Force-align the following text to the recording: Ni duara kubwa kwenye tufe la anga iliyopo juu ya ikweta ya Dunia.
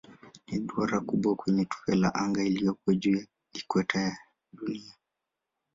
Ni 0.47 0.57
duara 0.65 0.99
kubwa 1.07 1.35
kwenye 1.35 1.65
tufe 1.65 1.95
la 1.95 2.13
anga 2.13 2.43
iliyopo 2.43 2.93
juu 2.93 3.15
ya 3.17 3.25
ikweta 3.53 3.99
ya 4.01 4.17
Dunia. 4.53 4.93